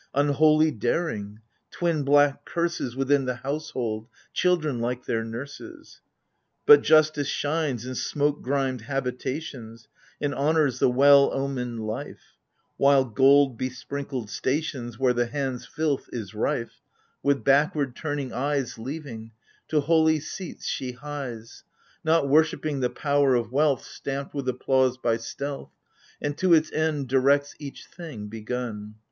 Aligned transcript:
Unholy 0.15 0.71
Daring— 0.71 1.41
twin 1.79 2.01
black 2.03 2.43
Curses 2.43 2.95
Within 2.95 3.25
the 3.25 3.35
household, 3.35 4.07
children 4.33 4.79
like 4.79 5.05
their 5.05 5.23
nurses. 5.23 6.01
But 6.65 6.81
Justice 6.81 7.27
shines 7.27 7.85
in 7.85 7.93
smoke 7.93 8.41
grimed 8.41 8.81
habitations, 8.81 9.87
And 10.19 10.33
honors 10.33 10.79
the 10.79 10.89
well 10.89 11.31
omened 11.31 11.85
life; 11.85 12.33
While,— 12.77 13.05
gold 13.21 13.59
besprinkled 13.59 14.31
stations 14.31 14.97
Where 14.97 15.13
the 15.13 15.27
hands' 15.27 15.67
filth 15.67 16.09
is 16.11 16.33
rife, 16.33 16.69
64 16.69 16.81
AGAMEMNON: 17.33 17.37
With 17.37 17.43
backward 17.43 17.95
turning 17.95 18.33
eyes 18.33 18.79
Leaving,— 18.79 19.33
to 19.69 19.81
holy 19.81 20.19
seats 20.19 20.65
she 20.65 20.93
hies, 20.93 21.63
Not 22.03 22.27
worshipping 22.27 22.79
the 22.79 22.89
power 22.89 23.35
of 23.35 23.49
weaUh 23.51 23.79
Stamped 23.79 24.33
with 24.33 24.49
applause 24.49 24.97
by 24.97 25.17
stealth: 25.17 25.75
And 26.19 26.35
to 26.39 26.55
its 26.55 26.71
end 26.71 27.07
directs 27.07 27.53
each 27.59 27.85
thing 27.85 28.29
begun. 28.29 28.95